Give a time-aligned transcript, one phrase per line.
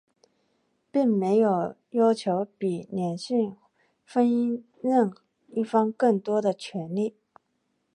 [0.89, 3.55] 并没有要求比两性
[4.03, 5.13] 婚姻任
[5.51, 7.13] 一方更多的权利。